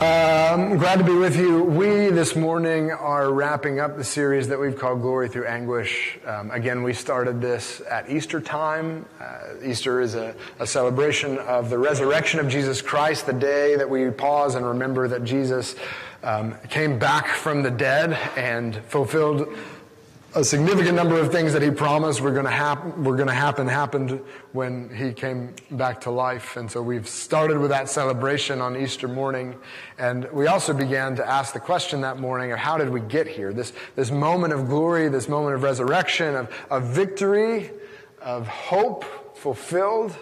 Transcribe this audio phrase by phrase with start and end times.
[0.00, 1.64] Um, glad to be with you.
[1.64, 6.18] We this morning are wrapping up the series that we've called Glory Through Anguish.
[6.24, 9.06] Um, again, we started this at Easter time.
[9.20, 13.90] Uh, Easter is a, a, celebration of the resurrection of Jesus Christ, the day that
[13.90, 15.74] we pause and remember that Jesus
[16.22, 19.48] um, came back from the dead and fulfilled
[20.34, 23.34] a significant number of things that he promised were going to happen were going to
[23.34, 24.20] happen happened
[24.52, 26.58] when he came back to life.
[26.58, 29.56] And so we've started with that celebration on easter morning.
[29.98, 33.26] And we also began to ask the question that morning of how did we get
[33.26, 33.54] here?
[33.54, 37.70] This this moment of glory this moment of resurrection of, of victory
[38.20, 40.14] of hope fulfilled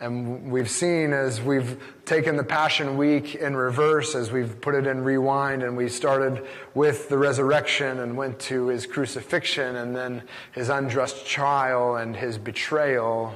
[0.00, 4.86] and we've seen as we've taken the Passion Week in reverse, as we've put it
[4.86, 10.22] in rewind, and we started with the resurrection and went to his crucifixion and then
[10.52, 13.34] his unjust trial and his betrayal.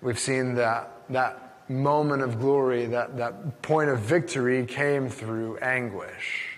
[0.00, 6.56] We've seen that, that moment of glory, that, that point of victory came through anguish.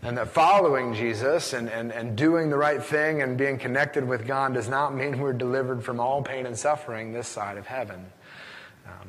[0.00, 4.26] And that following Jesus and, and, and doing the right thing and being connected with
[4.26, 8.06] God does not mean we're delivered from all pain and suffering this side of heaven.
[8.86, 9.08] Um,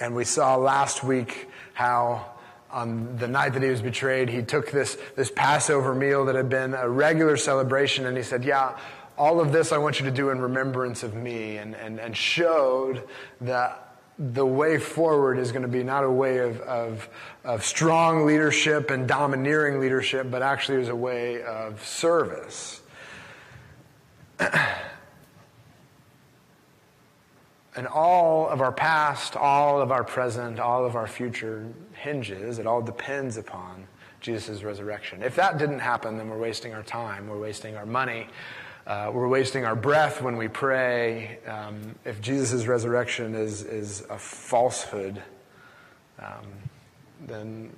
[0.00, 2.26] and we saw last week how
[2.70, 6.48] on the night that he was betrayed, he took this, this Passover meal that had
[6.48, 8.76] been a regular celebration and he said, Yeah,
[9.16, 12.16] all of this I want you to do in remembrance of me, and, and, and
[12.16, 13.02] showed
[13.40, 17.08] that the way forward is going to be not a way of, of,
[17.44, 22.80] of strong leadership and domineering leadership, but actually is a way of service.
[27.76, 32.66] And all of our past, all of our present, all of our future hinges, it
[32.66, 33.86] all depends upon
[34.20, 35.22] Jesus' resurrection.
[35.22, 38.28] If that didn't happen, then we're wasting our time, we're wasting our money,
[38.86, 41.38] uh, we're wasting our breath when we pray.
[41.46, 45.22] Um, if Jesus' resurrection is, is a falsehood,
[46.18, 46.46] um,
[47.26, 47.70] then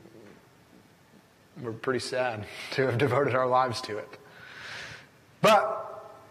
[1.60, 4.18] we're pretty sad to have devoted our lives to it.
[5.40, 5.87] But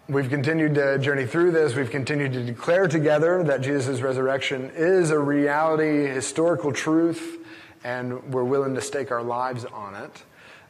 [0.10, 1.76] We've continued to journey through this.
[1.76, 7.46] We've continued to declare together that Jesus' resurrection is a reality, historical truth,
[7.84, 10.24] and we're willing to stake our lives on it.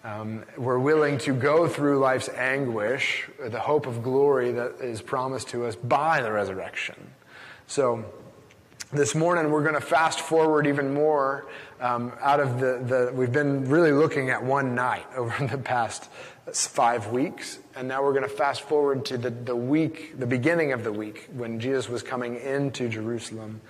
[0.04, 5.50] Um, we're willing to go through life's anguish, the hope of glory that is promised
[5.50, 6.96] to us by the resurrection.
[7.68, 8.06] So,
[8.92, 11.46] this morning we're going to fast forward even more
[11.82, 16.10] um, out of the, the, we've been really looking at one night over the past
[16.54, 17.60] five weeks.
[17.76, 20.92] And now we're going to fast forward to the, the week, the beginning of the
[20.92, 23.62] week, when Jesus was coming into Jerusalem.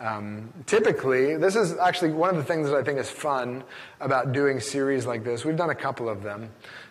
[0.00, 3.64] Um, typically, this is actually one of the things that I think is fun
[4.00, 5.44] about doing series like this.
[5.44, 6.50] We've done a couple of them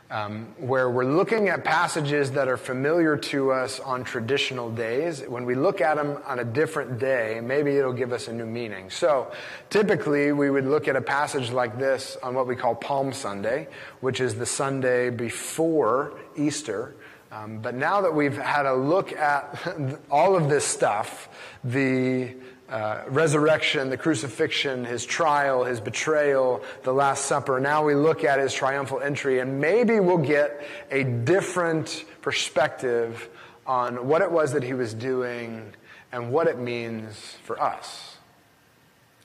[0.09, 5.21] um, where we're looking at passages that are familiar to us on traditional days.
[5.21, 8.45] When we look at them on a different day, maybe it'll give us a new
[8.45, 8.89] meaning.
[8.89, 9.31] So
[9.69, 13.67] typically, we would look at a passage like this on what we call Palm Sunday,
[13.99, 16.95] which is the Sunday before Easter.
[17.29, 19.59] Um, but now that we've had a look at
[20.09, 21.27] all of this stuff,
[21.65, 22.33] the
[22.69, 27.59] uh, resurrection, the crucifixion, his trial, his betrayal, the Last Supper.
[27.59, 33.29] Now we look at his triumphal entry, and maybe we'll get a different perspective
[33.65, 35.73] on what it was that he was doing
[36.11, 38.17] and what it means for us.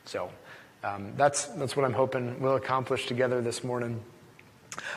[0.04, 0.30] So
[0.84, 4.00] um, that's, that's what I'm hoping we'll accomplish together this morning.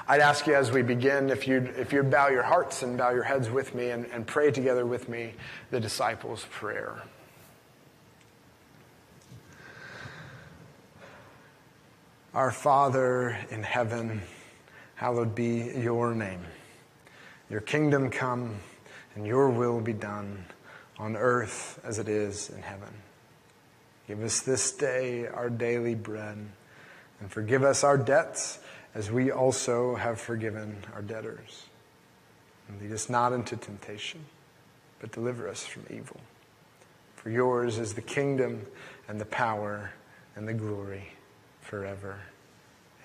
[0.08, 3.12] I'd ask you as we begin if you'd, if you'd bow your hearts and bow
[3.12, 5.34] your heads with me and, and pray together with me
[5.72, 7.02] the disciples' prayer.
[12.36, 14.22] Our Father in heaven,
[14.96, 16.42] hallowed be your name.
[17.50, 18.58] Your kingdom come
[19.16, 20.44] and your will be done
[21.00, 22.94] on earth as it is in heaven.
[24.10, 26.46] Give us this day our daily bread
[27.22, 28.60] and forgive us our debts
[28.94, 31.68] as we also have forgiven our debtors.
[32.68, 34.26] And lead us not into temptation,
[35.00, 36.20] but deliver us from evil.
[37.16, 38.68] For yours is the kingdom
[39.08, 39.94] and the power
[40.36, 41.15] and the glory
[41.66, 42.20] forever.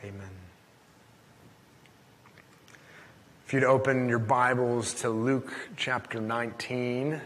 [0.04, 0.30] Amen.
[3.46, 7.18] If you'd open your Bibles to Luke chapter 19,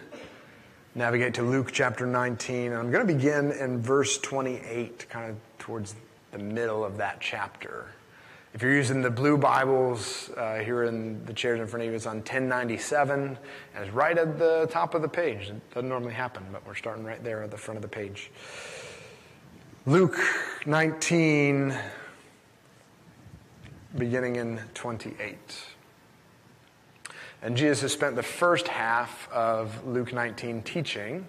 [0.94, 2.72] navigate to Luke chapter 19.
[2.72, 5.96] I'm going to begin in verse 28, kind of towards
[6.30, 7.88] the middle of that chapter.
[8.54, 11.96] If you're using the blue Bibles uh, here in the chairs in front of you,
[11.96, 15.48] it's on 1097 and it's right at the top of the page.
[15.48, 18.30] It doesn't normally happen, but we're starting right there at the front of the page.
[19.86, 20.16] Luke
[20.64, 21.76] 19,
[23.98, 25.36] beginning in 28.
[27.42, 31.26] And Jesus has spent the first half of Luke 19 teaching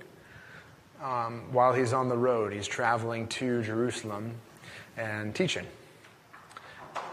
[1.04, 2.54] um, while he's on the road.
[2.54, 4.36] He's traveling to Jerusalem
[4.96, 5.68] and teaching.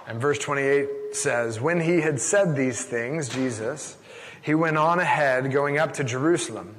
[0.06, 3.96] And verse 28 says, When he had said these things, Jesus,
[4.42, 6.76] he went on ahead, going up to Jerusalem.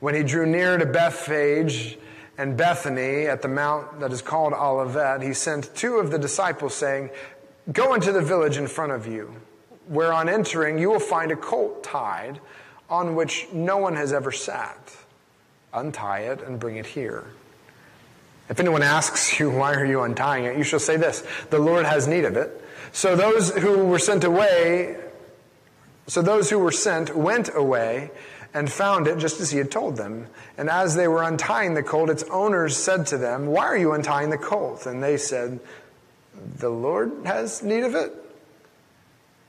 [0.00, 1.96] When he drew near to Bethphage
[2.38, 6.74] and Bethany at the mount that is called Olivet, he sent two of the disciples,
[6.74, 7.10] saying,
[7.72, 9.34] Go into the village in front of you,
[9.88, 12.40] where on entering you will find a colt tied
[12.88, 14.96] on which no one has ever sat.
[15.74, 17.24] Untie it and bring it here.
[18.48, 20.56] If anyone asks you, Why are you untying it?
[20.56, 22.64] you shall say this The Lord has need of it.
[22.92, 24.96] So those who were sent away,
[26.06, 28.10] so those who were sent went away
[28.54, 30.26] and found it just as he had told them.
[30.56, 33.92] And as they were untying the colt, its owners said to them, Why are you
[33.92, 34.86] untying the colt?
[34.86, 35.60] And they said,
[36.58, 38.12] The Lord has need of it.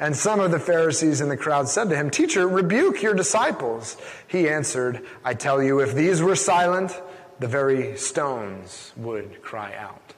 [0.00, 3.98] And some of the Pharisees in the crowd said to him, Teacher, rebuke your disciples.
[4.26, 6.98] He answered, I tell you, if these were silent,
[7.38, 10.14] the very stones would cry out.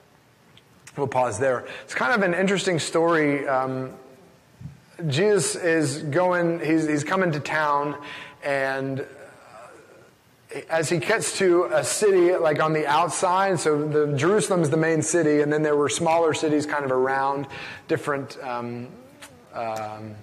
[0.97, 1.67] We'll pause there.
[1.83, 3.49] It's kind of an interesting story.
[3.49, 3.95] Um,
[5.09, 7.97] Jesus is going, he's, he's coming to town,
[8.45, 14.63] and uh, as he gets to a city like on the outside, so the, Jerusalem
[14.63, 17.49] is the main city, and then there were smaller cities kind of around
[17.89, 18.89] different um,
[19.55, 20.15] um,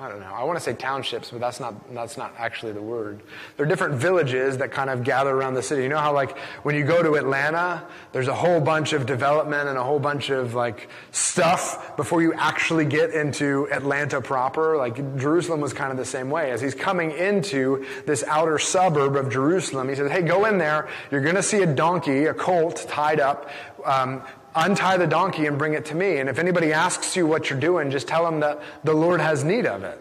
[0.00, 0.32] I don't know.
[0.32, 3.20] I want to say townships, but that's not that's not actually the word.
[3.56, 5.82] There are different villages that kind of gather around the city.
[5.82, 9.68] You know how like when you go to Atlanta, there's a whole bunch of development
[9.68, 14.76] and a whole bunch of like stuff before you actually get into Atlanta proper.
[14.76, 16.52] Like Jerusalem was kind of the same way.
[16.52, 20.86] As he's coming into this outer suburb of Jerusalem, he says, "Hey, go in there.
[21.10, 23.50] You're going to see a donkey, a colt tied up."
[23.84, 24.22] Um,
[24.54, 26.18] untie the donkey and bring it to me.
[26.18, 29.44] And if anybody asks you what you're doing, just tell them that the Lord has
[29.44, 30.00] need of it.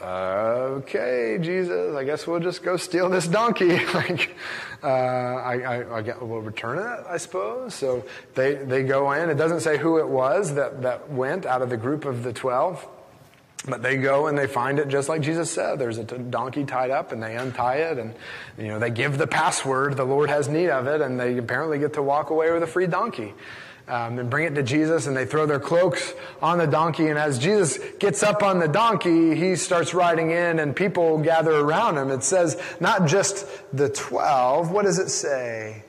[0.00, 3.84] Uh, okay, Jesus, I guess we'll just go steal this donkey.
[3.94, 4.36] like,
[4.82, 7.74] uh, I, I, I get, we'll return it, I suppose.
[7.74, 9.30] So they, they go in.
[9.30, 12.32] It doesn't say who it was that, that went out of the group of the
[12.32, 12.86] 12.
[13.68, 15.78] But they go and they find it just like Jesus said.
[15.78, 18.14] There's a donkey tied up and they untie it and,
[18.56, 19.96] you know, they give the password.
[19.96, 22.66] The Lord has need of it and they apparently get to walk away with a
[22.66, 23.34] free donkey.
[23.88, 27.06] Um, and bring it to Jesus and they throw their cloaks on the donkey.
[27.06, 31.52] And as Jesus gets up on the donkey, he starts riding in and people gather
[31.52, 32.10] around him.
[32.10, 34.72] It says not just the 12.
[34.72, 35.84] What does it say?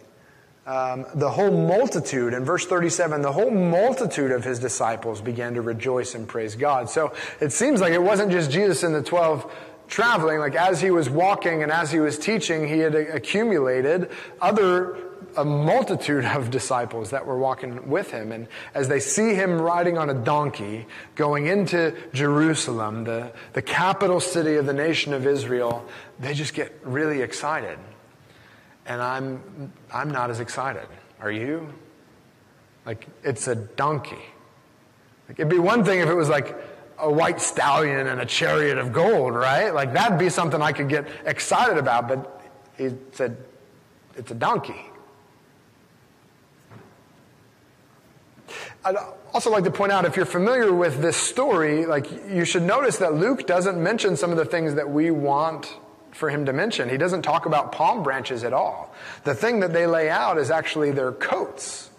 [0.67, 5.61] Um, the whole multitude, in verse 37, the whole multitude of his disciples began to
[5.61, 6.89] rejoice and praise God.
[6.89, 9.49] So it seems like it wasn't just Jesus and the 12
[9.87, 14.11] traveling, like as he was walking and as he was teaching, he had accumulated
[14.41, 14.97] other
[15.37, 18.33] a multitude of disciples that were walking with him.
[18.33, 20.85] And as they see him riding on a donkey
[21.15, 25.87] going into Jerusalem, the, the capital city of the nation of Israel,
[26.19, 27.77] they just get really excited
[28.87, 30.87] and I'm, I'm not as excited.
[31.19, 31.73] Are you?
[32.85, 34.15] Like, it's a donkey.
[35.27, 36.55] Like, it'd be one thing if it was like
[36.97, 39.73] a white stallion and a chariot of gold, right?
[39.73, 42.41] Like, that'd be something I could get excited about, but
[42.77, 43.37] he said,
[44.15, 44.85] it's a donkey.
[48.85, 48.95] I'd
[49.33, 52.97] also like to point out if you're familiar with this story, like you should notice
[52.99, 55.75] that Luke doesn't mention some of the things that we want
[56.17, 56.89] for him to mention.
[56.89, 58.93] He doesn't talk about palm branches at all.
[59.23, 61.89] The thing that they lay out is actually their coats.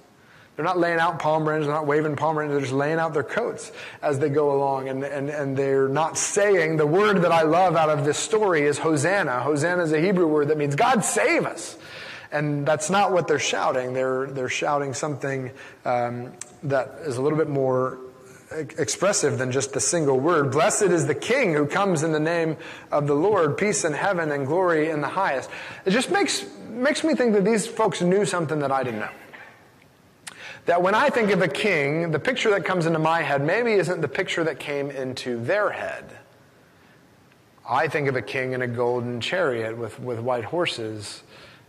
[0.56, 3.14] They're not laying out palm branches, they're not waving palm branches, they're just laying out
[3.14, 3.70] their coats
[4.02, 4.88] as they go along.
[4.88, 8.62] And, and, and they're not saying, the word that I love out of this story
[8.62, 9.38] is Hosanna.
[9.38, 11.78] Hosanna is a Hebrew word that means God save us.
[12.32, 13.94] And that's not what they're shouting.
[13.94, 15.52] They're, they're shouting something
[15.84, 16.32] um,
[16.64, 17.98] that is a little bit more
[18.50, 20.50] expressive than just the single word.
[20.52, 22.56] Blessed is the King who comes in the name
[22.90, 25.50] of the Lord, peace in heaven and glory in the highest.
[25.84, 29.10] It just makes, makes me think that these folks knew something that I didn't know.
[30.66, 33.72] That when I think of a king, the picture that comes into my head maybe
[33.72, 36.04] isn't the picture that came into their head.
[37.68, 41.22] I think of a king in a golden chariot with, with white horses.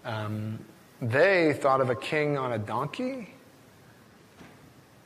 [0.05, 0.59] Um,
[1.01, 3.33] they thought of a king on a donkey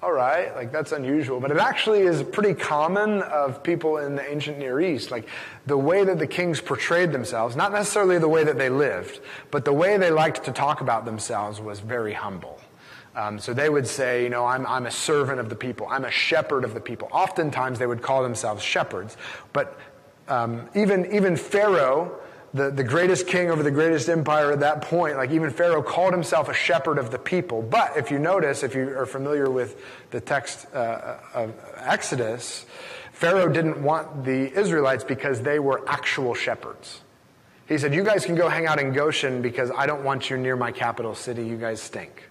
[0.03, 1.39] all right, like that's unusual.
[1.39, 5.12] But it actually is pretty common of people in the ancient Near East.
[5.12, 5.27] Like
[5.65, 9.63] the way that the kings portrayed themselves, not necessarily the way that they lived, but
[9.63, 12.60] the way they liked to talk about themselves was very humble.
[13.15, 15.88] Um, so they would say, you know, I'm, I'm a servant of the people.
[15.89, 17.10] I'm a shepherd of the people.
[17.12, 19.17] Oftentimes they would call themselves shepherds.
[19.53, 19.79] But
[20.27, 22.19] um, even, even Pharaoh,
[22.53, 26.13] the, the greatest king over the greatest empire at that point, like even Pharaoh called
[26.13, 27.62] himself a shepherd of the people.
[27.63, 29.81] But if you notice, if you are familiar with
[30.12, 32.65] the text uh, of Exodus,
[33.12, 37.01] Pharaoh didn't want the Israelites because they were actual shepherds.
[37.67, 40.38] He said, You guys can go hang out in Goshen because I don't want you
[40.38, 41.45] near my capital city.
[41.45, 42.29] You guys stink.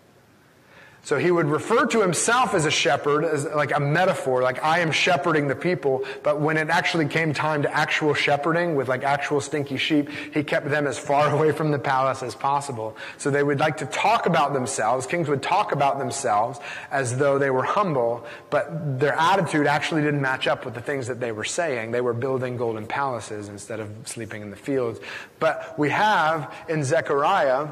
[1.05, 4.79] So he would refer to himself as a shepherd, as like a metaphor, like I
[4.81, 6.05] am shepherding the people.
[6.23, 10.45] But when it actually came time to actual shepherding with like actual stinky sheep, he
[10.45, 12.97] kept them as far away from the palace as possible.
[13.19, 15.07] So they would like to talk about themselves.
[15.07, 16.61] Kings would talk about themselves
[16.93, 21.09] as though they were humble, but their attitude actually didn't match up with the things
[21.09, 21.91] that they were saying.
[21.91, 25.01] They were building golden palaces instead of sleeping in the fields.
[25.41, 27.71] But we have in Zechariah,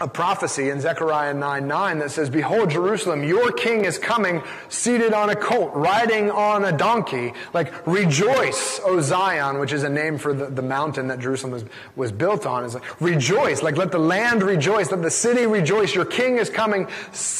[0.00, 5.12] a prophecy in Zechariah 9 9 that says, Behold, Jerusalem, your king is coming seated
[5.12, 7.32] on a colt, riding on a donkey.
[7.52, 11.64] Like, rejoice, O Zion, which is a name for the, the mountain that Jerusalem was,
[11.96, 12.64] was built on.
[12.64, 13.62] Is like, rejoice.
[13.62, 14.92] Like, let the land rejoice.
[14.92, 15.94] Let the city rejoice.
[15.94, 16.86] Your king is coming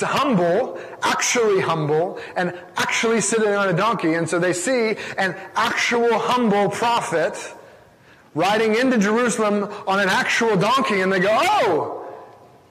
[0.01, 4.15] humble, actually humble, and actually sitting on a donkey.
[4.15, 7.55] And so they see an actual humble prophet
[8.35, 11.98] riding into Jerusalem on an actual donkey, and they go, Oh,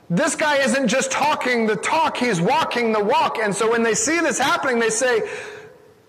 [0.10, 3.38] this guy isn't just talking the talk, he's walking the walk.
[3.40, 5.22] And so when they see this happening, they say,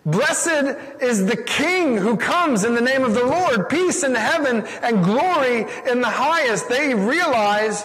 [0.07, 4.65] Blessed is the King who comes in the name of the Lord, peace in heaven
[4.83, 6.69] and glory in the highest.
[6.69, 7.85] They realize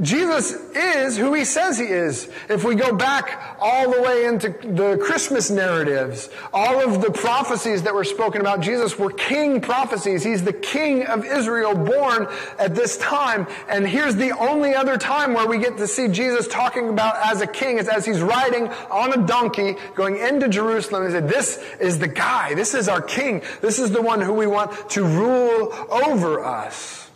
[0.00, 2.30] Jesus is who he says he is.
[2.48, 7.82] If we go back all the way into the Christmas narratives, all of the prophecies
[7.82, 10.22] that were spoken about Jesus were king prophecies.
[10.22, 12.28] He's the king of Israel born
[12.58, 13.48] at this time.
[13.68, 17.40] And here's the only other time where we get to see Jesus talking about as
[17.40, 17.78] a king.
[17.78, 21.04] It's as he's riding on a donkey going into Jerusalem.
[21.06, 22.54] He said, this is the guy.
[22.54, 23.42] This is our king.
[23.60, 27.09] This is the one who we want to rule over us.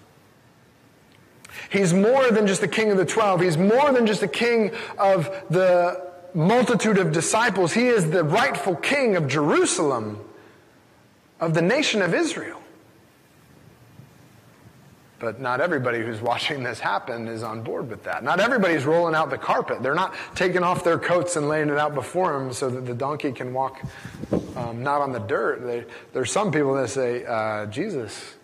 [1.75, 3.41] He's more than just the king of the twelve.
[3.41, 7.73] He's more than just the king of the multitude of disciples.
[7.73, 10.21] He is the rightful king of Jerusalem,
[11.41, 12.61] of the nation of Israel.
[15.19, 18.23] But not everybody who's watching this happen is on board with that.
[18.23, 19.83] Not everybody's rolling out the carpet.
[19.83, 22.95] They're not taking off their coats and laying it out before him so that the
[22.95, 23.81] donkey can walk
[24.55, 25.65] um, not on the dirt.
[25.65, 28.35] They, there's some people that say, uh, Jesus,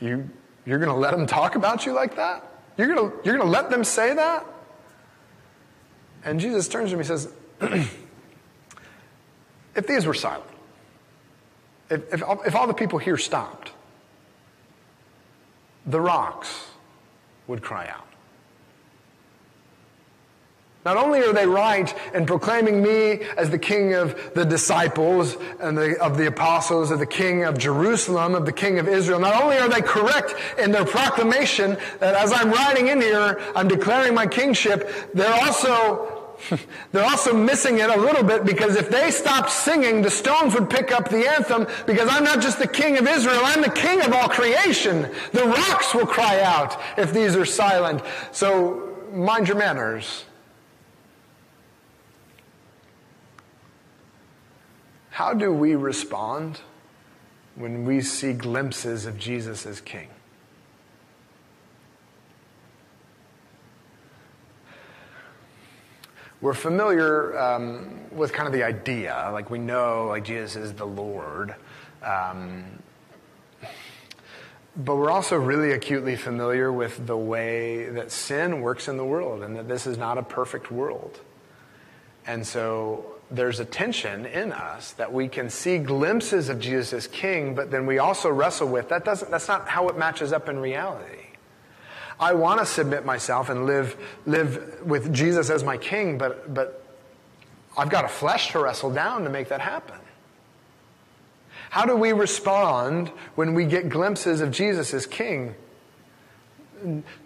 [0.00, 0.28] you,
[0.66, 2.46] you're going to let them talk about you like that?
[2.76, 4.46] You're going to, you're going to let them say that?
[6.24, 7.28] And Jesus turns to him and says,
[9.74, 10.50] If these were silent,
[11.88, 13.72] if, if, if all the people here stopped,
[15.86, 16.66] the rocks
[17.46, 18.06] would cry out.
[20.84, 25.76] Not only are they right in proclaiming me as the king of the disciples and
[25.76, 29.42] the, of the apostles, of the king of Jerusalem, of the king of Israel, not
[29.42, 34.14] only are they correct in their proclamation that as I'm riding in here, I'm declaring
[34.14, 36.16] my kingship, they're also
[36.92, 40.70] they're also missing it a little bit because if they stopped singing, the stones would
[40.70, 44.00] pick up the anthem because I'm not just the king of Israel, I'm the king
[44.00, 45.02] of all creation.
[45.32, 48.00] The rocks will cry out if these are silent.
[48.32, 50.24] So mind your manners.
[55.10, 56.60] How do we respond
[57.56, 60.08] when we see glimpses of Jesus as King?
[66.40, 70.86] We're familiar um, with kind of the idea, like we know, like Jesus is the
[70.86, 71.54] Lord.
[72.02, 72.64] Um,
[74.76, 79.42] but we're also really acutely familiar with the way that sin works in the world
[79.42, 81.20] and that this is not a perfect world.
[82.26, 87.06] And so there's a tension in us that we can see glimpses of Jesus as
[87.06, 90.48] king, but then we also wrestle with that doesn't, that's not how it matches up
[90.48, 91.26] in reality.
[92.18, 93.96] I want to submit myself and live,
[94.26, 96.84] live with Jesus as my king, but, but
[97.78, 99.98] I've got a flesh to wrestle down to make that happen.
[101.70, 105.54] How do we respond when we get glimpses of Jesus as king?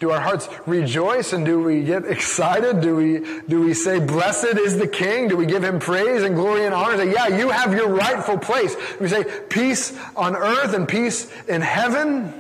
[0.01, 2.81] Do our hearts rejoice and do we get excited?
[2.81, 5.29] Do we, do we say, blessed is the king?
[5.29, 6.97] Do we give him praise and glory and honor?
[6.97, 8.77] Say, yeah, you have your rightful place.
[9.01, 12.33] We say, peace on earth and peace in heaven?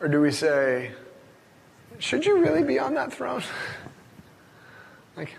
[0.00, 0.92] Or do we say,
[1.98, 3.42] should you really be on that throne?
[5.16, 5.36] like,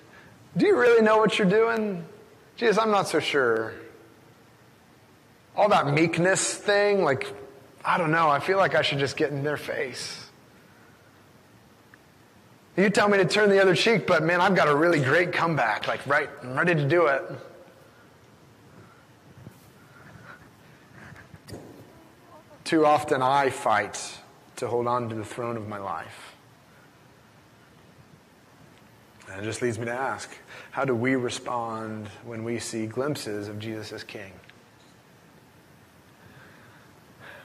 [0.55, 2.05] do you really know what you're doing?
[2.55, 3.73] Jesus, I'm not so sure.
[5.55, 7.27] All that meekness thing, like,
[7.83, 8.29] I don't know.
[8.29, 10.29] I feel like I should just get in their face.
[12.77, 15.33] You tell me to turn the other cheek, but man, I've got a really great
[15.33, 15.87] comeback.
[15.87, 17.23] Like, right, I'm ready to do it.
[22.63, 24.19] Too often I fight
[24.55, 26.35] to hold on to the throne of my life.
[29.29, 30.29] And it just leads me to ask
[30.71, 34.31] how do we respond when we see glimpses of Jesus as King?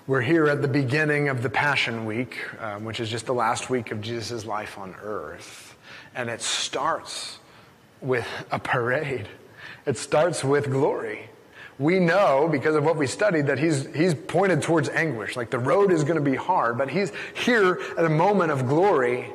[0.08, 3.70] We're here at the beginning of the Passion Week, um, which is just the last
[3.70, 5.76] week of Jesus' life on earth.
[6.14, 7.40] And it starts
[8.00, 9.26] with a parade,
[9.84, 11.28] it starts with glory.
[11.80, 15.34] We know, because of what we studied, that he's, he's pointed towards anguish.
[15.34, 18.68] Like the road is going to be hard, but he's here at a moment of
[18.68, 19.32] glory.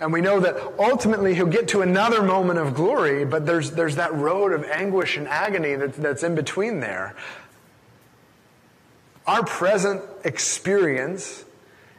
[0.00, 3.94] And we know that ultimately he'll get to another moment of glory, but there's, there's
[3.94, 7.14] that road of anguish and agony that, that's in between there.
[9.30, 11.44] Our present experience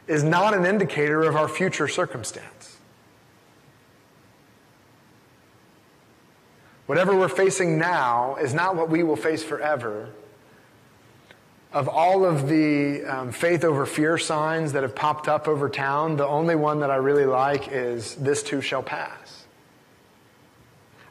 [0.06, 2.76] is not an indicator of our future circumstance.
[6.84, 10.10] Whatever we're facing now is not what we will face forever.
[11.72, 16.18] Of all of the um, faith over fear signs that have popped up over town,
[16.18, 19.21] the only one that I really like is this too shall pass.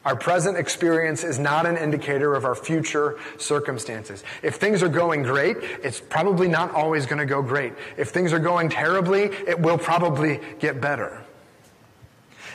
[0.03, 4.23] Our present experience is not an indicator of our future circumstances.
[4.41, 7.73] If things are going great, it's probably not always going to go great.
[7.97, 11.23] If things are going terribly, it will probably get better.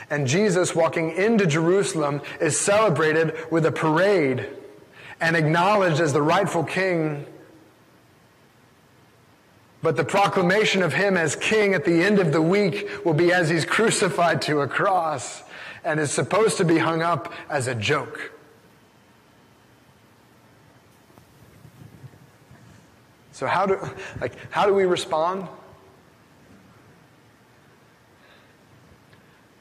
[0.09, 4.45] And Jesus walking into Jerusalem is celebrated with a parade
[5.19, 7.25] and acknowledged as the rightful king.
[9.81, 13.31] But the proclamation of him as king at the end of the week will be
[13.31, 15.43] as he's crucified to a cross
[15.83, 18.31] and is supposed to be hung up as a joke.
[23.31, 23.79] So how do
[24.19, 25.47] like how do we respond?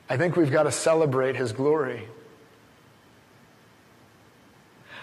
[0.09, 2.09] I think we've got to celebrate his glory.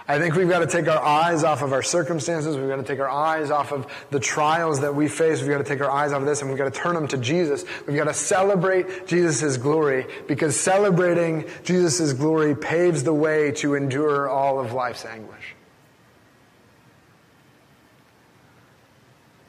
[0.05, 2.57] I think we've got to take our eyes off of our circumstances.
[2.57, 5.39] We've got to take our eyes off of the trials that we face.
[5.39, 7.07] We've got to take our eyes off of this and we've got to turn them
[7.07, 7.63] to Jesus.
[7.87, 14.27] We've got to celebrate Jesus' glory because celebrating Jesus' glory paves the way to endure
[14.27, 15.55] all of life's anguish.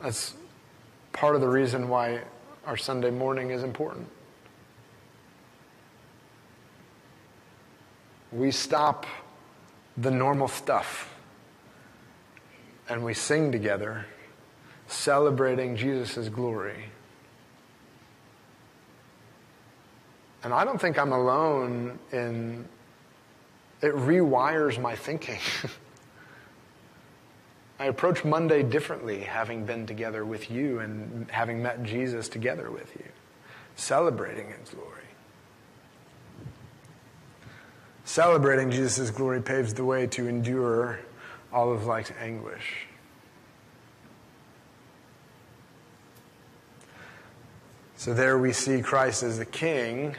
[0.01, 0.35] That's
[1.13, 2.21] part of the reason why
[2.65, 4.07] our Sunday morning is important.
[8.31, 9.07] We stop
[9.97, 11.15] the normal stuff.
[12.89, 14.07] And we sing together,
[14.87, 16.85] celebrating Jesus' glory.
[20.43, 22.69] And I don't think I'm alone in
[23.85, 25.41] it rewires my thinking.
[27.79, 32.91] I approach Monday differently having been together with you and having met Jesus together with
[32.97, 33.05] you,
[33.77, 35.04] celebrating his glory.
[38.05, 41.01] Celebrating Jesus' glory paves the way to endure
[41.53, 42.87] all of life's anguish.
[47.97, 50.15] So there we see Christ as the king.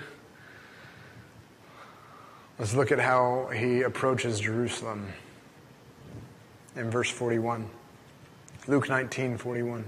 [2.58, 5.08] Let's look at how he approaches Jerusalem
[6.76, 7.70] in verse 41.
[8.68, 9.86] Luke 19, 41.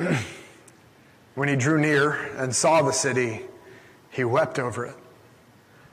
[1.36, 3.42] when he drew near and saw the city,
[4.10, 4.96] he wept over it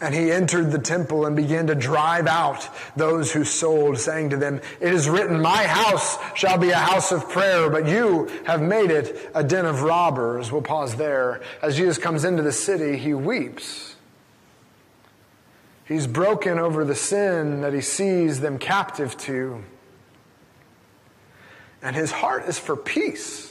[0.00, 4.36] And he entered the temple and began to drive out those who sold, saying to
[4.38, 8.62] them, It is written, My house shall be a house of prayer, but you have
[8.62, 10.50] made it a den of robbers.
[10.50, 11.42] We'll pause there.
[11.60, 13.96] As Jesus comes into the city, he weeps.
[15.84, 19.64] He's broken over the sin that he sees them captive to.
[21.82, 23.49] And his heart is for peace.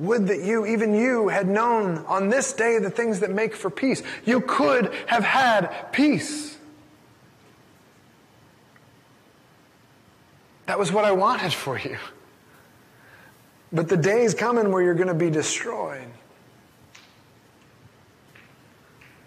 [0.00, 3.68] Would that you, even you, had known on this day the things that make for
[3.68, 4.02] peace.
[4.24, 6.56] You could have had peace.
[10.64, 11.98] That was what I wanted for you.
[13.72, 16.08] But the day is coming where you're going to be destroyed.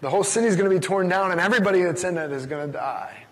[0.00, 2.46] The whole city is going to be torn down, and everybody that's in it is
[2.46, 3.24] going to die.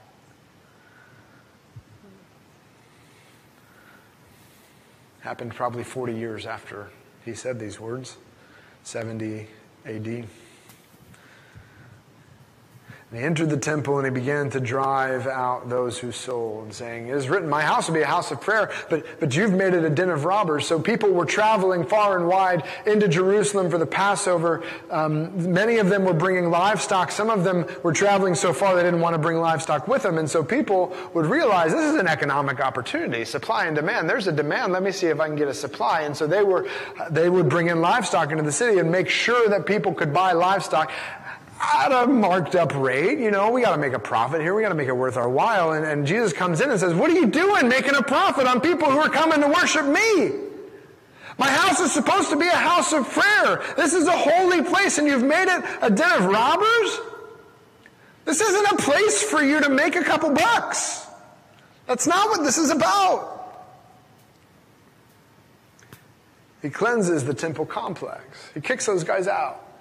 [5.21, 6.89] Happened probably 40 years after
[7.25, 8.17] he said these words,
[8.83, 9.47] 70
[9.87, 10.25] AD.
[13.13, 17.09] And he entered the temple and he began to drive out those who sold, saying,
[17.09, 19.75] It is written, My house will be a house of prayer, but, but you've made
[19.75, 20.67] it a den of robbers.
[20.67, 24.63] So people were traveling far and wide into Jerusalem for the Passover.
[24.91, 27.11] Um, many of them were bringing livestock.
[27.11, 30.17] Some of them were traveling so far they didn't want to bring livestock with them.
[30.17, 34.09] And so people would realize this is an economic opportunity, supply and demand.
[34.09, 34.73] There's a demand.
[34.73, 36.01] Let me see if I can get a supply.
[36.01, 36.67] And so they were,
[37.11, 40.33] they would bring in livestock into the city and make sure that people could buy
[40.33, 40.91] livestock
[41.63, 43.19] at a marked up rate.
[43.19, 44.55] You know, we got to make a profit here.
[44.55, 45.73] We got to make it worth our while.
[45.73, 48.61] And, and Jesus comes in and says, What are you doing making a profit on
[48.61, 50.49] people who are coming to worship me?
[51.39, 53.63] My house is supposed to be a house of prayer.
[53.77, 57.01] This is a holy place, and you've made it a den of robbers?
[58.25, 61.07] This isn't a place for you to make a couple bucks.
[61.87, 63.31] That's not what this is about.
[66.61, 69.72] He cleanses the temple complex, he kicks those guys out.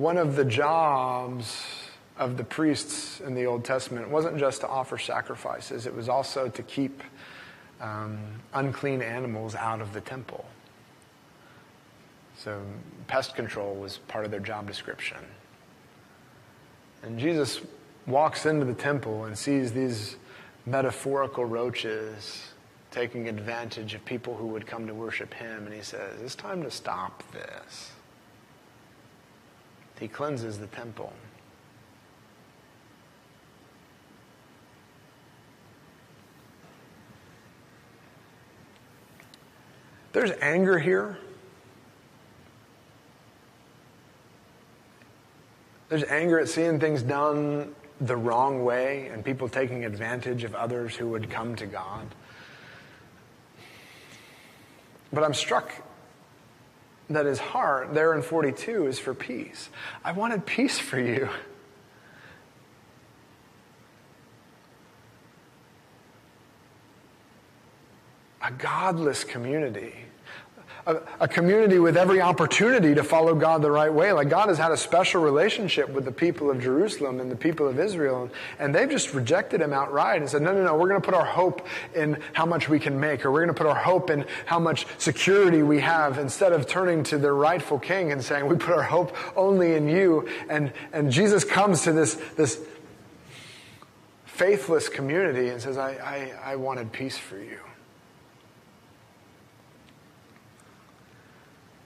[0.00, 1.62] One of the jobs
[2.16, 6.48] of the priests in the Old Testament wasn't just to offer sacrifices, it was also
[6.48, 7.02] to keep
[7.82, 8.18] um,
[8.54, 10.46] unclean animals out of the temple.
[12.38, 12.62] So,
[13.08, 15.18] pest control was part of their job description.
[17.02, 17.60] And Jesus
[18.06, 20.16] walks into the temple and sees these
[20.64, 22.54] metaphorical roaches
[22.90, 26.62] taking advantage of people who would come to worship him, and he says, It's time
[26.62, 27.92] to stop this.
[30.00, 31.12] He cleanses the temple.
[40.12, 41.18] There's anger here.
[45.90, 50.96] There's anger at seeing things done the wrong way and people taking advantage of others
[50.96, 52.06] who would come to God.
[55.12, 55.70] But I'm struck
[57.10, 59.68] that his heart there in 42 is for peace.
[60.04, 61.28] I wanted peace for you.
[68.42, 69.94] A godless community
[70.90, 74.12] a, a, community with every opportunity to follow God the right way.
[74.12, 77.68] Like God has had a special relationship with the people of Jerusalem and the people
[77.68, 80.88] of Israel, and, and they've just rejected him outright and said, no, no, no, we're
[80.88, 83.58] going to put our hope in how much we can make, or we're going to
[83.58, 87.78] put our hope in how much security we have, instead of turning to their rightful
[87.78, 90.28] king and saying, we put our hope only in you.
[90.48, 92.60] And, and Jesus comes to this, this
[94.26, 97.58] faithless community and says, I, I, I wanted peace for you.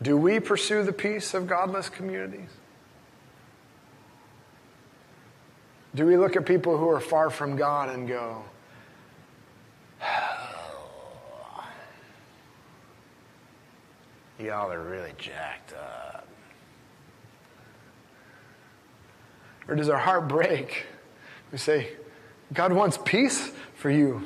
[0.04, 2.50] Do we pursue the peace of godless communities?
[5.94, 8.44] Do we look at people who are far from God and go,
[10.02, 11.64] oh,
[14.38, 16.28] y'all are really jacked up?
[19.66, 20.84] Or does our heart break?
[21.50, 21.88] We say,
[22.52, 24.22] God wants peace for you.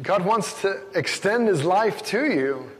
[0.00, 2.70] God wants to extend his life to you.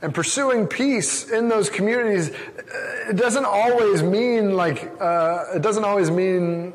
[0.00, 2.30] And pursuing peace in those communities,
[3.08, 6.72] it doesn't always mean like, uh, it doesn't always mean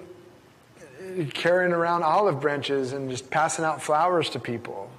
[1.34, 4.90] carrying around olive branches and just passing out flowers to people.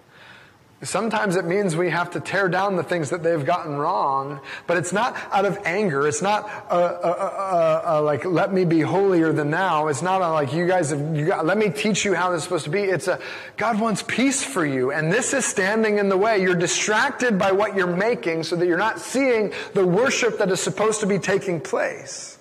[0.84, 4.76] Sometimes it means we have to tear down the things that they've gotten wrong, but
[4.76, 6.06] it's not out of anger.
[6.06, 9.88] It's not a, a, a, like, let me be holier than thou.
[9.88, 12.44] It's not like, you guys have, you got, let me teach you how this is
[12.44, 12.82] supposed to be.
[12.82, 13.18] It's a,
[13.56, 16.42] God wants peace for you, and this is standing in the way.
[16.42, 20.60] You're distracted by what you're making so that you're not seeing the worship that is
[20.60, 22.38] supposed to be taking place.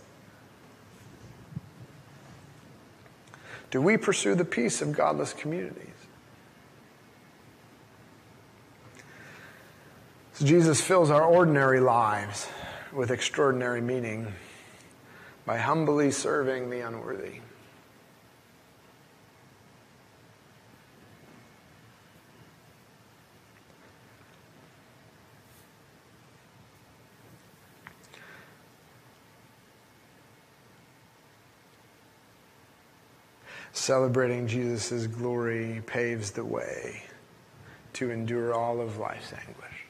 [3.71, 5.92] Do we pursue the peace of godless communities?
[10.33, 12.47] So Jesus fills our ordinary lives
[12.91, 14.33] with extraordinary meaning
[15.45, 17.39] by humbly serving the unworthy.
[33.71, 37.03] Celebrating Jesus' glory paves the way
[37.93, 39.82] to endure all of life's anguish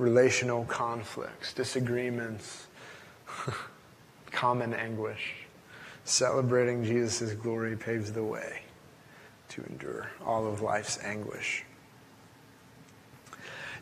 [0.00, 2.66] relational conflicts, disagreements,
[4.32, 5.34] common anguish.
[6.04, 8.62] Celebrating Jesus' glory paves the way
[9.50, 11.64] to endure all of life's anguish.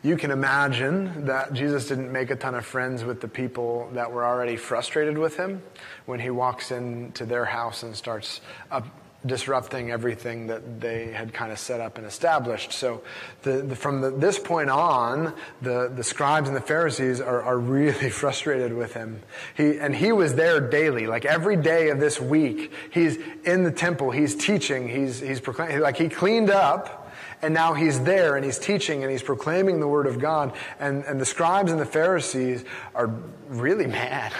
[0.03, 4.11] You can imagine that Jesus didn't make a ton of friends with the people that
[4.11, 5.61] were already frustrated with him
[6.05, 8.85] when he walks into their house and starts up,
[9.25, 12.71] disrupting everything that they had kind of set up and established.
[12.71, 13.01] So
[13.41, 17.57] the, the, from the, this point on, the, the scribes and the Pharisees are, are
[17.57, 19.21] really frustrated with him.
[19.55, 22.71] He, and he was there daily, like every day of this week.
[22.91, 27.73] He's in the temple, he's teaching, he's, he's proclaiming, like he cleaned up and now
[27.73, 30.53] he's there and he's teaching and he's proclaiming the word of God.
[30.79, 32.63] And, and the scribes and the Pharisees
[32.95, 33.07] are
[33.47, 34.33] really mad.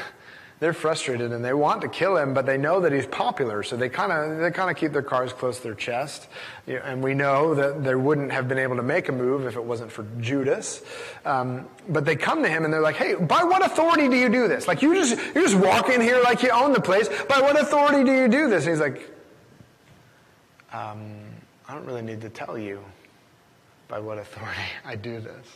[0.60, 3.78] They're frustrated and they want to kill him, but they know that he's popular, so
[3.78, 6.28] they kind of they kind of keep their cards close to their chest.
[6.68, 9.64] And we know that they wouldn't have been able to make a move if it
[9.64, 10.82] wasn't for Judas.
[11.24, 14.28] Um, but they come to him and they're like, "Hey, by what authority do you
[14.28, 14.68] do this?
[14.68, 17.08] Like you just you just walk in here like you own the place.
[17.30, 19.10] By what authority do you do this?" And he's like,
[20.72, 21.22] um,
[21.68, 22.84] I don't really need to tell you
[23.88, 25.48] by what authority I do this.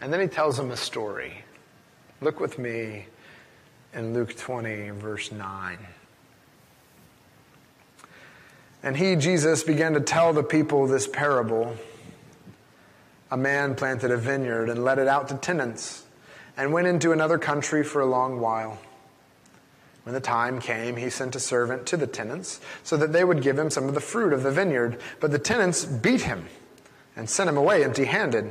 [0.00, 1.44] And then he tells them a story.
[2.22, 3.06] Look with me
[3.94, 5.78] in Luke 20, verse 9.
[8.82, 11.76] And he, Jesus, began to tell the people this parable.
[13.30, 16.04] A man planted a vineyard and let it out to tenants
[16.58, 18.78] and went into another country for a long while.
[20.02, 23.42] When the time came, he sent a servant to the tenants so that they would
[23.42, 25.00] give him some of the fruit of the vineyard.
[25.20, 26.48] But the tenants beat him
[27.16, 28.50] and sent him away empty handed.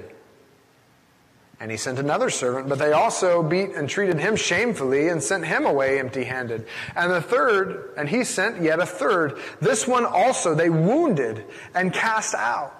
[1.60, 5.45] And he sent another servant, but they also beat and treated him shamefully and sent
[5.45, 6.65] him away empty handed.
[6.95, 9.38] And the third, and he sent yet a third.
[9.60, 11.43] This one also they wounded
[11.76, 12.74] and cast out.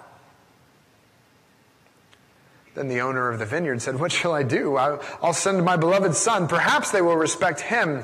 [2.74, 4.78] Then the owner of the vineyard said, What shall I do?
[4.78, 6.48] I'll send my beloved son.
[6.48, 8.04] Perhaps they will respect him.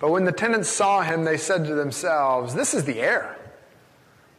[0.00, 3.38] But when the tenants saw him, they said to themselves, This is the heir.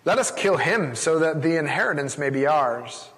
[0.03, 3.09] Let us kill him so that the inheritance may be ours.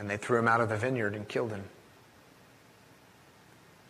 [0.00, 1.62] And they threw him out of the vineyard and killed him.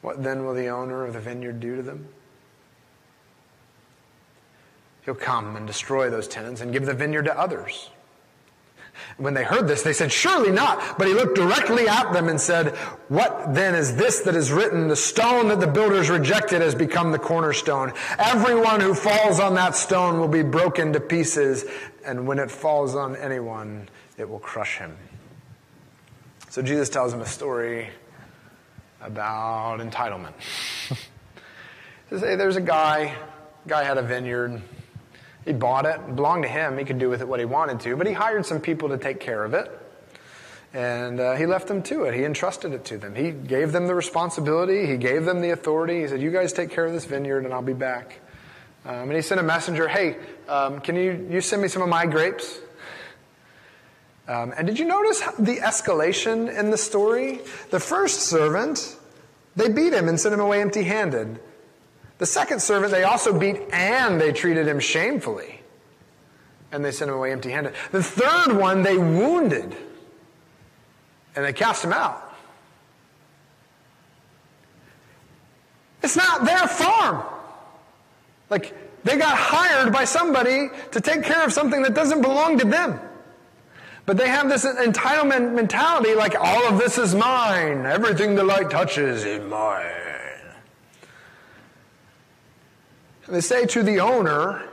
[0.02, 2.08] What then will the owner of the vineyard do to them?
[5.04, 7.90] He'll come and destroy those tenants and give the vineyard to others.
[9.18, 10.98] When they heard this, they said, Surely not.
[10.98, 12.74] But he looked directly at them and said,
[13.06, 14.88] What then is this that is written?
[14.88, 17.92] The stone that the builders rejected has become the cornerstone.
[18.18, 21.64] Everyone who falls on that stone will be broken to pieces,
[22.04, 24.96] and when it falls on anyone, it will crush him.
[26.50, 27.90] So Jesus tells him a story
[29.00, 30.32] about entitlement.
[30.88, 30.96] he
[32.08, 33.14] says, Hey, there's a guy,
[33.68, 34.60] guy had a vineyard.
[35.44, 36.76] He bought it, it belonged to him.
[36.76, 38.98] He could do with it what he wanted to, but he hired some people to
[38.98, 39.70] take care of it.
[40.74, 42.14] And uh, he left them to it.
[42.14, 43.14] He entrusted it to them.
[43.14, 44.86] He gave them the responsibility.
[44.86, 46.00] He gave them the authority.
[46.00, 48.18] He said, You guys take care of this vineyard and I'll be back.
[48.84, 50.16] Um, and he sent a messenger, Hey,
[50.48, 52.58] um, can you, you send me some of my grapes?
[54.30, 57.40] Um, and did you notice the escalation in the story?
[57.70, 58.96] The first servant,
[59.56, 61.40] they beat him and sent him away empty handed.
[62.18, 65.60] The second servant they also beat and they treated him shamefully.
[66.70, 67.74] And they sent him away empty handed.
[67.90, 69.74] The third one they wounded
[71.34, 72.32] and they cast him out.
[76.04, 77.24] It's not their farm.
[78.48, 82.64] Like, they got hired by somebody to take care of something that doesn't belong to
[82.64, 83.00] them.
[84.10, 87.86] But they have this entitlement mentality like, all of this is mine.
[87.86, 89.86] Everything the light touches is mine.
[93.24, 94.64] And they say to the owner,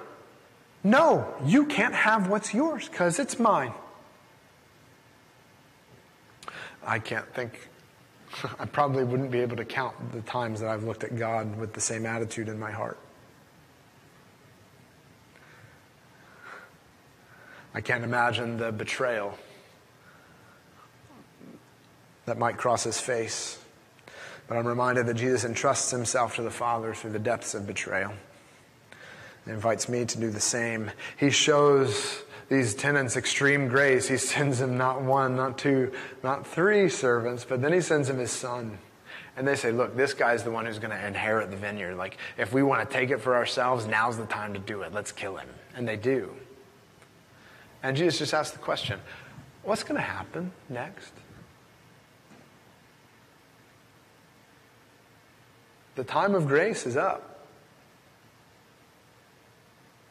[0.83, 3.73] No, you can't have what's yours because it's mine.
[6.83, 7.69] I can't think,
[8.59, 11.73] I probably wouldn't be able to count the times that I've looked at God with
[11.73, 12.97] the same attitude in my heart.
[17.77, 19.37] I can't imagine the betrayal
[22.25, 23.59] that might cross his face.
[24.47, 28.13] But I'm reminded that Jesus entrusts himself to the Father through the depths of betrayal
[29.45, 30.89] and invites me to do the same.
[31.19, 34.07] He shows these tenants extreme grace.
[34.07, 35.91] He sends them not one, not two,
[36.23, 38.79] not three servants, but then he sends them his son.
[39.35, 41.95] And they say, look, this guy's the one who's going to inherit the vineyard.
[41.95, 44.95] Like, if we want to take it for ourselves, now's the time to do it.
[44.95, 45.49] Let's kill him.
[45.75, 46.35] And they do.
[47.83, 48.99] And Jesus just asks the question
[49.63, 51.13] what's going to happen next?
[55.95, 57.45] The time of grace is up.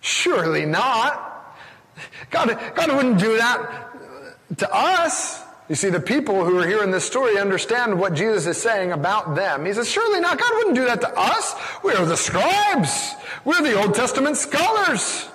[0.00, 1.54] Surely not.
[2.30, 3.88] God, God wouldn't do that
[4.58, 5.42] to us.
[5.68, 9.34] You see, the people who are hearing this story understand what Jesus is saying about
[9.34, 9.64] them.
[9.64, 10.38] He says, surely not.
[10.38, 11.54] God wouldn't do that to us.
[11.82, 13.14] We are the scribes.
[13.44, 15.28] We're the Old Testament scholars.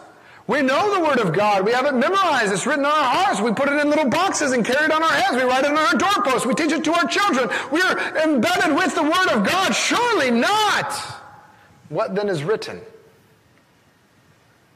[0.47, 1.65] We know the Word of God.
[1.65, 2.51] We have it memorized.
[2.51, 3.41] It's written on our hearts.
[3.41, 5.35] We put it in little boxes and carry it on our heads.
[5.35, 6.45] We write it on our doorposts.
[6.45, 7.49] We teach it to our children.
[7.71, 9.71] We are embedded with the Word of God.
[9.73, 10.93] Surely not.
[11.89, 12.81] What then is written?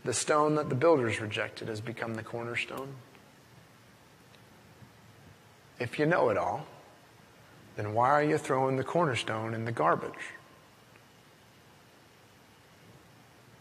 [0.03, 2.89] The stone that the builders rejected has become the cornerstone.
[5.79, 6.65] If you know it all,
[7.75, 10.13] then why are you throwing the cornerstone in the garbage?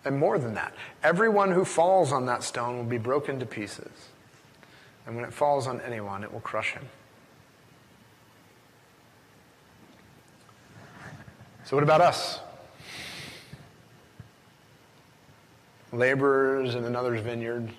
[0.04, 3.90] And more than that, everyone who falls on that stone will be broken to pieces.
[5.06, 6.86] And when it falls on anyone, it will crush him.
[11.64, 12.40] So, what about us?
[15.92, 17.70] Laborers in another's vineyard,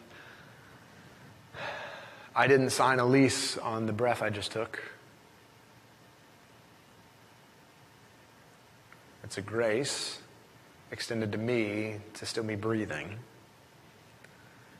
[2.35, 4.81] I didn't sign a lease on the breath I just took.
[9.23, 10.19] It's a grace
[10.95, 13.19] extended to me to still be breathing.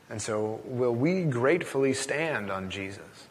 [0.08, 3.26] And so, will we gratefully stand on Jesus?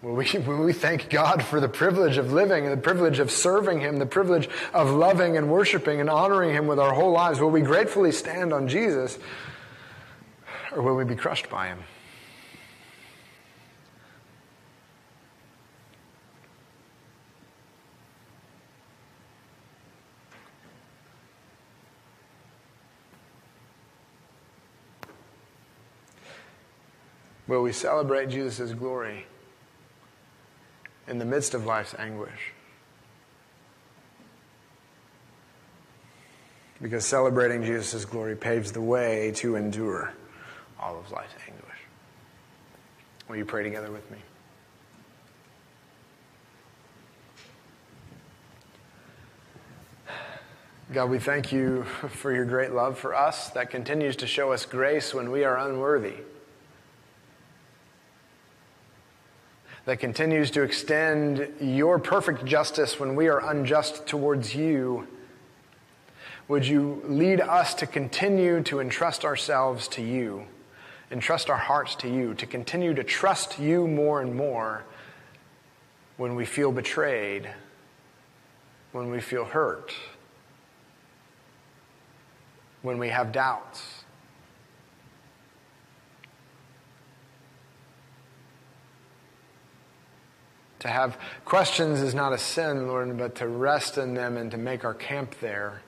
[0.00, 3.30] Will we, will we thank God for the privilege of living and the privilege of
[3.30, 7.40] serving Him, the privilege of loving and worshiping and honoring Him with our whole lives?
[7.40, 9.18] Will we gratefully stand on Jesus?
[10.74, 11.80] Or will we be crushed by Him?
[27.52, 29.26] Will we celebrate Jesus' glory
[31.06, 32.54] in the midst of life's anguish?
[36.80, 40.14] Because celebrating Jesus' glory paves the way to endure
[40.80, 41.76] all of life's anguish.
[43.28, 44.16] Will you pray together with me?
[50.94, 54.64] God, we thank you for your great love for us that continues to show us
[54.64, 56.14] grace when we are unworthy.
[59.84, 65.08] That continues to extend your perfect justice when we are unjust towards you.
[66.48, 70.46] Would you lead us to continue to entrust ourselves to you,
[71.10, 74.84] entrust our hearts to you, to continue to trust you more and more
[76.16, 77.50] when we feel betrayed,
[78.92, 79.92] when we feel hurt,
[82.82, 83.91] when we have doubts?
[90.82, 94.56] To have questions is not a sin, Lord, but to rest in them and to
[94.56, 95.80] make our camp there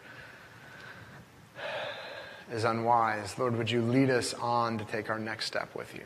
[2.53, 3.37] is unwise.
[3.37, 6.05] Lord, would you lead us on to take our next step with you?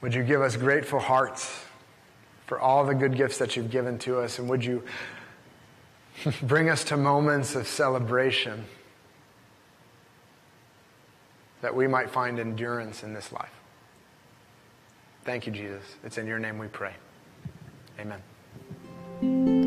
[0.00, 1.66] Would you give us grateful hearts
[2.46, 4.38] for all the good gifts that you've given to us?
[4.38, 4.82] And would you
[6.44, 8.64] bring us to moments of celebration?
[11.60, 13.52] That we might find endurance in this life.
[15.24, 15.82] Thank you, Jesus.
[16.04, 16.94] It's in your name we pray.
[18.00, 19.57] Amen.